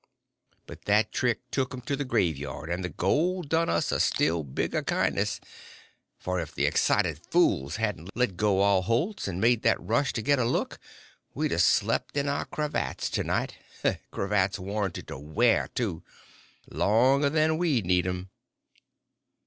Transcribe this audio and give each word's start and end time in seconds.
But 0.65 0.85
that 0.85 1.11
trick 1.11 1.41
took 1.51 1.71
'em 1.75 1.81
to 1.81 1.95
the 1.95 2.03
graveyard, 2.03 2.71
and 2.71 2.83
the 2.83 2.89
gold 2.89 3.49
done 3.49 3.69
us 3.69 3.91
a 3.91 3.99
still 3.99 4.43
bigger 4.43 4.81
kindness; 4.81 5.39
for 6.17 6.39
if 6.39 6.55
the 6.55 6.65
excited 6.65 7.19
fools 7.29 7.75
hadn't 7.75 8.09
let 8.15 8.35
go 8.35 8.61
all 8.61 8.81
holts 8.81 9.27
and 9.27 9.39
made 9.39 9.61
that 9.61 9.79
rush 9.79 10.11
to 10.13 10.23
get 10.23 10.39
a 10.39 10.43
look 10.43 10.79
we'd 11.35 11.51
a 11.51 11.59
slept 11.59 12.17
in 12.17 12.27
our 12.27 12.45
cravats 12.45 13.11
to 13.11 13.23
night—cravats 13.23 14.57
warranted 14.57 15.07
to 15.09 15.19
wear, 15.19 15.69
too—longer 15.75 17.29
than 17.29 17.59
we'd 17.59 17.85
need 17.85 18.07
'em." 18.07 18.31